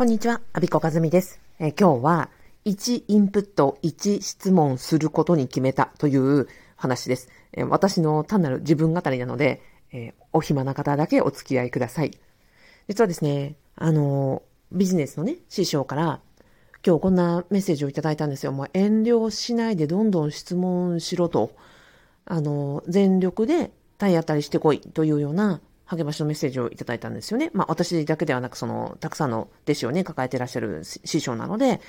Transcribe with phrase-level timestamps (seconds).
[0.00, 1.42] こんにちは、アビコカズミです。
[1.58, 2.30] えー、今日は、
[2.64, 7.28] 1インプット、1質問することに決めたという話です。
[7.52, 9.60] えー、私の単なる自分語りなので、
[9.92, 12.12] えー、お暇な方だけお付き合いください。
[12.88, 14.40] 実はですね、あの
[14.72, 16.20] ビジネスのね、師匠から、
[16.82, 18.52] 今日こんなメッセージをいただいたんですよ。
[18.52, 21.54] もう遠慮しないでどんどん質問しろと、
[22.24, 25.60] あの全力で体当たりしてこいというような
[25.96, 27.50] 励ましのメッセージをいただいたんですよね。
[27.52, 31.80] まあ私だけではなく、その、たくさんの弟子をね、抱えてらっしゃる師匠なので、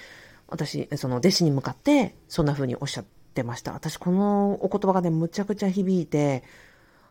[0.47, 3.73] 私、その弟子に向かって、そんな風におっしゃってました。
[3.73, 6.43] 私、このお言葉がね、むちゃくちゃ響いて、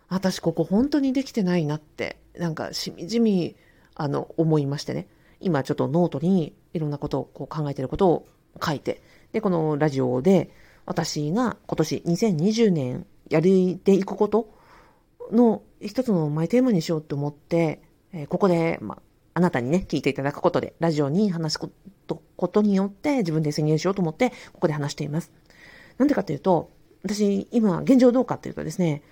[0.08, 3.56] 私、ここ本当にできてないなって、なんか、しみじみ、
[3.94, 5.06] あの、思いましてね。
[5.38, 8.28] 今、ちょっとノートにいろんなことをこう考えてることを
[8.62, 9.00] 書いて、
[9.32, 10.50] で、このラジオで、
[10.86, 14.52] 私が今年2020年やりていくこと
[15.30, 17.80] の一つのマイテーマにしようと思って、
[18.12, 19.02] えー、ここで、まあ、
[19.34, 21.70] あなたにね、聞いていただくことで、ラジオに話すこ
[22.06, 25.32] とことによって自分で宣言しようと思って、ここで話しています。
[25.98, 26.70] なんでかっていうと、
[27.02, 29.02] 私、今、現状どうかっていうとですね、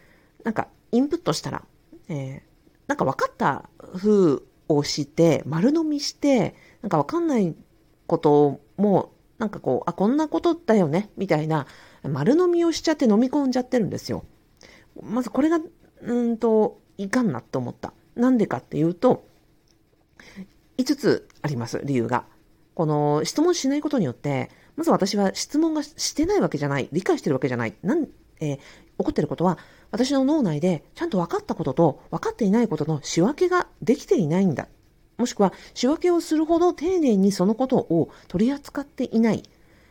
[0.44, 1.64] なんか、インプットしたら、
[2.08, 2.40] えー、
[2.86, 7.54] なんか分かった風をして、丸飲みして、なんか分かんない
[8.06, 11.66] ことも、なんかこう、あ、こんなことだよね、みたいな、
[12.02, 14.24] 丸飲みをしちゃって飲み込んじゃってるんですよ。
[15.02, 15.60] まずこれが
[16.02, 17.92] うんと、いかんなって思った。
[18.16, 19.26] なんでかっていうと、
[20.78, 22.24] 5つあります、理由が。
[22.74, 27.74] この質問しないことによって、まず私は質問がしてないわけじゃない、理解してるわけじゃない。
[27.82, 28.06] なん、
[28.40, 28.62] えー、起
[28.98, 29.58] こってることは、
[29.90, 34.68] 私の脳内でちゃんと分かったことと分かっていないことの仕分けができていないんだ。
[35.16, 39.42] もしくは仕分けをするほど丁寧にそのことを取り扱っていない。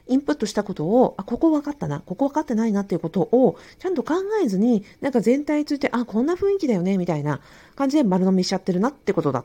[0.07, 7.41] インプットしたことを、あ、ここ分かったな、ここ分かってないなっていうことを、ちゃんと考えずに、なんか全体について、あ、こんな雰囲気だよね、みたいな
[7.75, 9.43] 感じで丸飲みしちゃってるなってことだ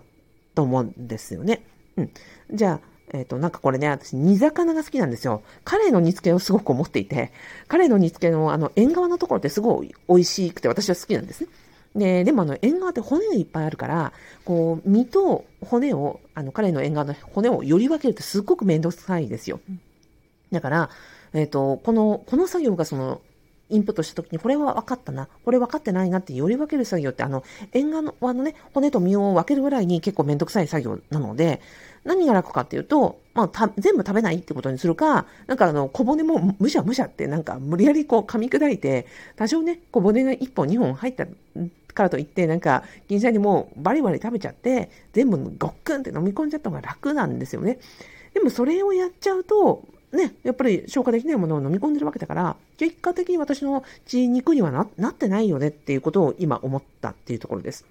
[0.54, 1.62] と思うんですよね。
[1.96, 2.10] うん。
[2.52, 5.42] じゃあ、えっ、ー、と、なんかこれね、私、煮魚が好きなんですよ。
[5.64, 7.32] カレーの煮付けをすごく思っていて、
[7.68, 11.48] カレーの煮付けのあの、縁側のところってすごい美味しくて、私は好きなんですね。
[11.94, 14.12] で、でもあの、縁側って骨がいっぱいあるから、
[14.44, 19.60] こう、身と骨を、あの、カレーの縁側の骨をより分けるってすっごくめんどくさいですよ。
[20.52, 20.90] だから、
[21.32, 23.20] えっ、ー、と、この、この作業がその、
[23.72, 27.42] インプットしたときに、これは分かったな、これ分かってないなってより分ける作業って、あの、
[27.72, 31.62] 縁側のね、骨と身を分けるぐらいに結構めんどくさい作業なので、
[32.04, 41.26] 何が楽かっていうと、まあ、全部食べないってことにするか、なんかあの、小骨もむしゃむしゃってなんか無理やりこう噛み砕いて、多少ね、小骨が1本2本入った
[41.94, 47.78] からといって、なんか、銀シャにもうバリバリ食べちゃって、全部ごっくんって飲み込んじゃった方が楽なんですよね。
[48.34, 57.86] でもそれをやっちゃうと、ね、やっぱり消化できないものを飲み込んでるわけだから、結果的に私の血肉にはななってないよねっていうことを今思ったっていうところです。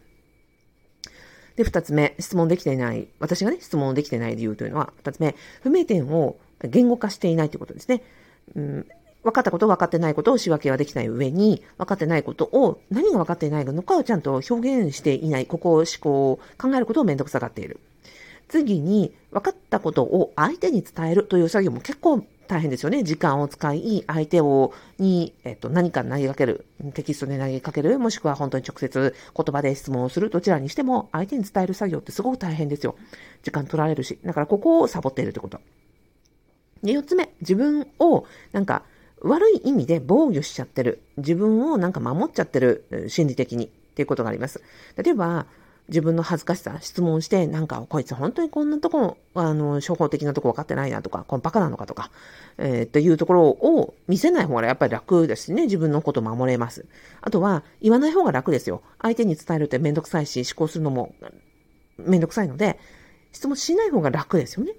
[1.56, 8.04] で、二つ目、質問できていない、私がね、質問できていない理由というのは、二つ目、不明点を言語化していないということですね。
[8.56, 8.88] うん、
[9.24, 17.80] 分かったこと、分かってないことを仕分けはできない上に、分かってないことを、何が分かっていないのかをちゃんと表現していない、ここを思考を、考えることをめんどくさがっている。
[18.52, 23.02] 次に、分かったことを相手に伝えるという作業も結構大変ですよね。
[23.02, 32.96] 時間を使い、相手を、に、えっと、何か投げかける、テキストで投げかける、もしくは本当に直接言葉で質問をする、どちらにしても、相手に伝える作業ってすごく大変ですよ。
[33.42, 34.20] 時間取られるし。
[34.26, 35.62] だからここをサボっているってこと。
[36.84, 38.84] で、四つ目、自分を、なんか、
[39.22, 41.04] 悪い意味で防御しちゃってる。
[41.16, 43.72] 自分をなんか守っちゃってる、心理的に。
[43.92, 44.62] っていうことがあります。
[44.96, 45.46] 例えば、
[45.92, 52.12] 自分の恥ずかしさ、質問して、なんか、こいつ本当にこんなところ、あの、処方的なとこ分かってないなとか、このバカなのかとか、
[52.58, 56.86] えー、っていうところを見せない方がやっぱり楽ですね、自分のこと守れます。
[57.20, 58.82] あとは、言わない方が楽ですよ。
[59.02, 61.14] 相手に伝えるってめんどくさいし、思考するのも
[61.98, 62.80] めんどくさいので、
[63.34, 64.72] 質問しない方が楽ですよね。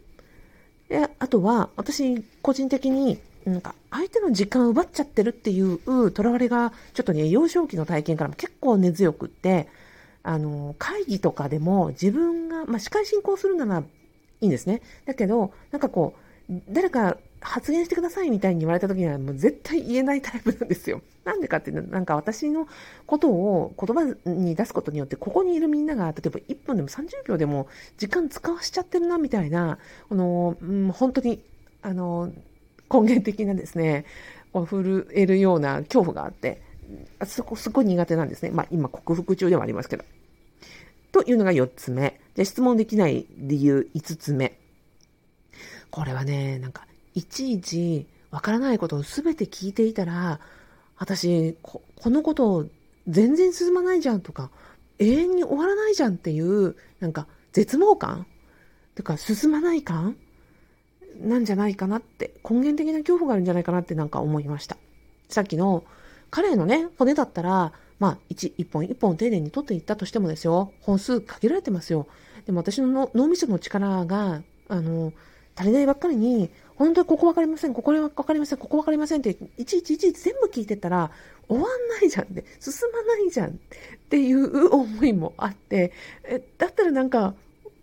[0.89, 9.69] で、あとは、私、個人的に、なんか、相手の時間を奪っちゃってるっていう囚われが、ちょっとね、幼少期の体験からも結構根強くって、
[10.22, 13.84] あの、会議とかでも自分が、まあ、司会進行するならい
[14.41, 14.82] いんですね。
[15.06, 16.14] だけど、なんかこ
[16.49, 21.02] う、誰か発言してくださいみたいに言われた時にはもう絶対言えないタイプなんですよ。
[21.25, 22.69] なんでかっていうと、なんか私の
[23.06, 27.69] ことを言葉に出すことによって、ここにいるみんなが、例えば1分でも30秒でも
[27.99, 31.43] 時間使わしちゃってるなみたいな、この、うん、本当に、
[31.82, 32.32] あの、
[32.93, 34.05] 根源的なですね、
[34.52, 36.61] 震えるような恐怖があって、
[37.25, 38.50] そこ、すごい苦手なんですね。
[38.50, 40.05] まあ今克服中ではありますけど。
[41.12, 42.20] というのが4つ目。
[42.35, 44.59] じゃ質問できない理由5つ目。
[45.91, 50.41] これはね、なんか、いちいちわからないことを全て聞いていたら、
[50.97, 52.67] 私こ、のこと
[53.06, 54.50] 全然進まないじゃんとか、
[54.99, 58.26] 永遠に終わらないじゃんっていう、なんか、絶望感
[58.94, 60.17] てか、進まない感
[61.20, 64.79] なんじゃないかなって、根源的な恐怖があるんじゃないかなってなんか思いました。
[65.29, 65.85] さっきの、
[66.31, 72.08] 彼のね、骨だったら、まあ、一、一本一本丁寧に取っていったとしてもですよ、本数限られてますよ。
[72.46, 75.12] でも私の脳みその力が、あの、
[75.54, 81.12] 足りないばっかりに、本当にここわかりません、ここわかりません、ここわかりませんって、いちいちいちいち全部聞いてたら、
[81.46, 83.52] 終わんないじゃんって、進まないじゃんっ
[84.10, 85.93] ていう思いもあって、
[86.25, 87.34] え、だったらなんか、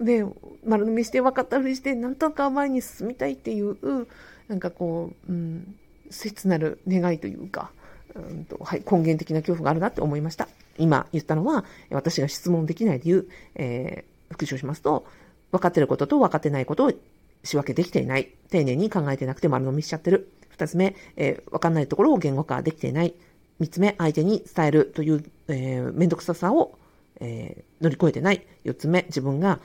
[0.02, 0.26] ね、
[0.66, 3.78] 丸飲みして分かったふりして、なんとか前に進みたいっていう、
[4.50, 5.76] なんかこう、うん、
[6.10, 7.72] 切なる願いというか、
[8.16, 10.48] うんとはい、根源的な恐怖があるなって思いました。
[10.78, 15.06] 今言ったのは、私が質問できない理由、えー、復唱しますと、
[15.52, 16.94] 分かってることと分かってないことを
[17.44, 18.30] 仕分けできていない。
[18.50, 20.32] 丁寧に考えてなくて丸飲みしちゃってる。
[20.50, 23.14] 二つ目、えー、分かんないところを言語化できていない。
[23.60, 26.78] 三つ目、相手に伝えるという、えー、めんどくささを、
[27.20, 28.46] えー、乗り越えてない。
[28.64, 29.60] 四つ目、自分が、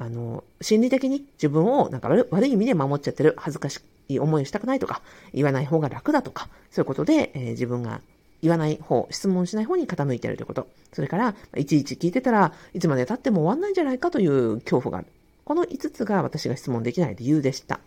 [0.00, 3.34] あの、心理的に自分をなんか悪い意味で守っちゃってる。
[3.36, 5.02] 恥ずかしい思いをしたくないとか、
[5.34, 8.00] 言わない方が楽だとか、そういうことで、えー、自分が
[8.40, 10.68] 言わない方、質問しない方に傾いてるということ。
[10.92, 15.08] それから、いちいち聞いてたらいつまで経っても終わんないんじゃないかという恐怖がある。
[15.44, 17.80] この5つが私が質問できない理由でした。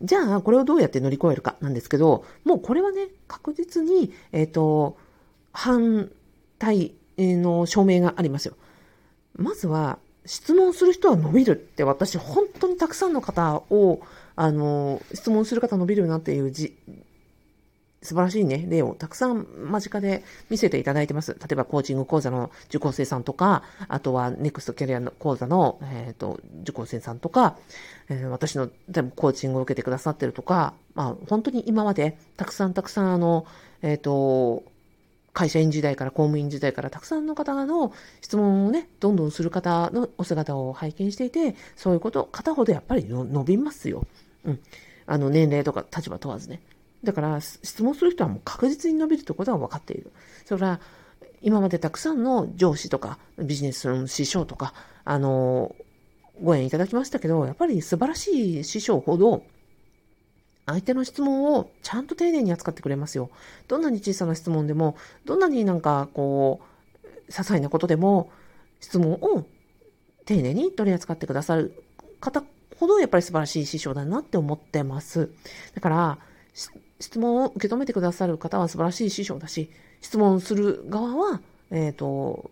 [0.00, 4.96] じゃあ、これをどうやって乗り越えるかなんですけど、もうこれはね、確実に、えっ、ー、と、
[5.52, 6.10] 反
[6.58, 8.54] 対の証明がありますよ。
[9.36, 14.00] まずは、質問する人は伸びるって私、本当にたくさんの方を、
[14.34, 16.76] あの、質問する方伸びるなっていうじ
[18.06, 21.32] 素晴らしいね、例をたくさん間近で見せていただいてます。
[21.32, 27.56] 例えば、コーチング講座の受講生さんとか、あとは、ネクストキャリアの講座の、えっ、ー、と、受講生さんとか、
[28.08, 28.68] えー、私の
[29.16, 33.44] コーチングを受けてくださってるとか、まあ、本当に今まで、たくさんたくさん、あの、
[33.82, 34.62] えっ、ー、と、
[35.36, 37.92] 会社員時代から公務員時代からたくさんの方の
[38.22, 44.06] 質問をね、どんどんする方のお姿を拝見していて、そういうこと、片ほどやっぱり伸びますよ。
[44.46, 44.60] うん。
[45.04, 46.62] あの、年齢とか立場問わずね。
[47.04, 50.10] だから、質問する人はもう確実に伸びるということは分かっている。
[50.46, 50.80] それは、
[51.42, 54.72] 今までたくさんの上司とか、ビジネスの師匠とか、
[55.04, 55.76] あの、
[56.42, 59.42] ご縁いただきましたけど、やっぱり素晴らしい師匠ほど、
[60.66, 63.30] 相手の質問をちゃんと丁寧に扱ってくれますよ。
[63.68, 66.60] どんなに小さな質問でも、どんなになんかこ
[67.02, 68.30] う、些細なことでも、
[68.80, 69.46] 質問を
[70.24, 71.82] 丁寧に取り扱ってくださる
[72.20, 72.42] 方
[72.78, 75.30] ほど、やっぱり素晴らしい師匠だなって思ってます。
[75.74, 76.18] だから、
[76.98, 79.70] 質問を受け止めてくださる方は素晴らしい師匠だし、
[80.00, 81.40] 質問する側は、
[81.70, 82.50] えっ、ー、と、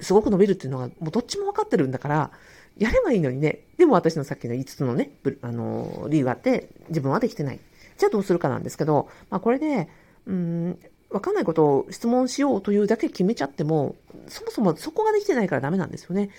[0.00, 2.30] すごく伸びるっていうのが、もうどっちも分かってるんだから、
[2.78, 3.60] やればいいのにね。
[3.76, 5.10] でも私のさっきの5つのね、
[5.42, 7.60] あの、理由があって、自分はできてない。
[7.98, 9.88] じゃあどうするかなんですけど、まあこれで、
[10.26, 10.78] うん、
[11.10, 13.94] わかんないことを質問しようというだけ決めちゃっても、
[14.28, 16.30] そもそもそこができてないからダメなんですよね。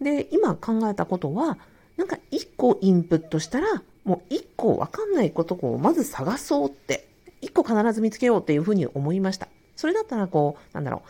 [0.00, 1.58] で、今考えたことは、
[1.96, 7.06] なんか1個インプットしたら、もう1個わかんないことをまず探そうって、
[7.42, 9.48] 1個必ず見つけようっていうふうに思いました。
[9.76, 11.08] それだったらこう、なんだろう、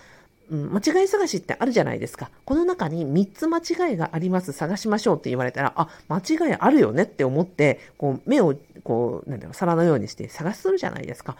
[0.54, 2.30] うん、間違い探しってあるじゃないですか。
[2.44, 8.54] この中に3つ間違いがあります、探しましょうって言われたら、あ、間違いあるよねって思って、こう、目を、
[8.84, 11.36] こう、なんだろう、皿のようにして探するじゃないですか。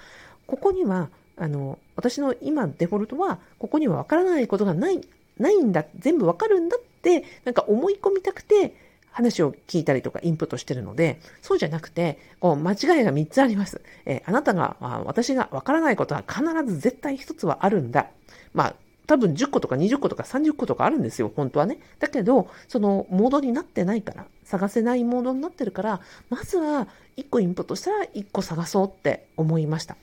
[0.49, 5.01] ここには、あの、私の今デフォルトは、ここにはわからないことがない、
[5.39, 8.75] ないんだ、全部わかるんだって、なんか思い込みたくて、
[9.13, 13.81] 話を聞いたりとかインプットしてるので、そうじゃなくて、こう、間違いが3つあります。
[14.07, 18.09] えー、あなたが、あ私がわからないことは必ず絶対1つはあるんだ。
[18.55, 18.75] まあ、
[19.07, 21.79] 多分10個とか20個とか30個とかあるんですよ、本当はね。
[21.99, 29.97] だけど、そのモードになってないから、探せないモードになってるから、まずは1個インプットしたら1個探そうって思いました。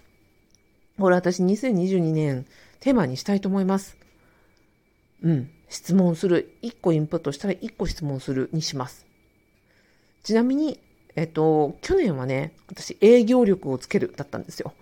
[1.00, 2.46] これ私2022年
[2.80, 3.98] テーマにしたいと思います。
[5.24, 5.50] うん。
[5.70, 6.58] 質問する。
[6.62, 9.08] 1個インプットしたら1個質問するにします。
[10.24, 10.80] ちなみに、
[11.16, 14.74] えっと、去年はね、私営業力をつけるだったんですよ。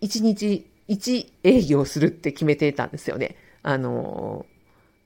[0.00, 3.36] 1日1営業するって決めていたんですよね。
[3.62, 4.46] あの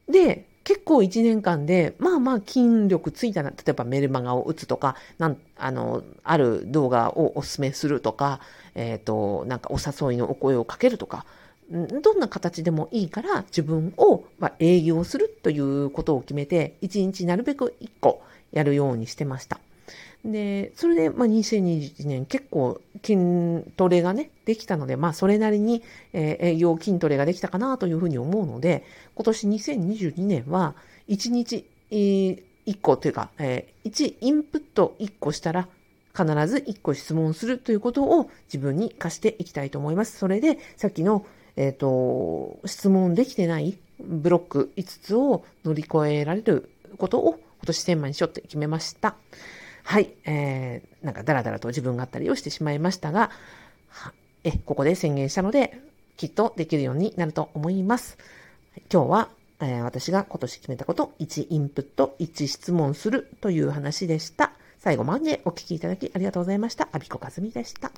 [0.09, 8.41] で、結構1年間で、まあまあ筋力ついたな、例えばメルマガを打つとか、なん、あの、ある動画をお勧めするとか、
[8.75, 11.27] えっ、ー、と、なんかお誘いのお声をかけるとか、
[11.71, 19.61] どんな形でもいいから自分を、まあ営業するということを決めて、1日なるべく1個やるようにしてました。
[20.25, 30.75] で、それで、まあ、2021年結構筋トレがね、できたので、まあ、それなりに、えー、営業筋トレができたかなというふうに思うので、今年2022年は、
[31.09, 35.69] 1日、えー、1個というか、えー、1インプット1個したら、
[36.17, 40.17] 必ず1個質問するということを自分に課していきたいと思います。
[40.17, 41.27] それで、さっきの
[41.57, 49.17] えっ、ー、と、質問できてないブロック5つを乗り越えられることを今年1000万にしようって決めました。
[49.85, 53.31] はい、えー、なんかダラダラと自分があったりをしてしまいましたが、
[54.43, 55.81] え、ここで宣言したので、
[56.17, 58.19] きっとできるようになると思います。
[58.93, 59.29] 今日は、
[59.61, 64.53] えー、私が今年決めたこと、1インプット、1質問するという話でした。
[64.79, 66.89] 最後までお聞きいただきありがとうございました。
[66.93, 67.93] アビコカズミでした。